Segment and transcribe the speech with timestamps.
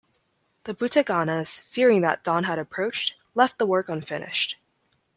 [0.63, 4.55] The Bhuthaganas, fearing that dawn had approached, left the work unfinished.